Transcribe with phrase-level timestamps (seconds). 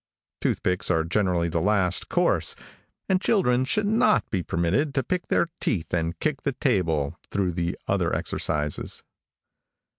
[0.41, 2.55] Toothpicks are generally the last course,
[3.07, 7.51] and children should not be permitted to pick their teeth and kick the table through
[7.51, 9.03] the other exercises.